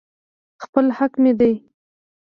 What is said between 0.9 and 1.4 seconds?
حق مې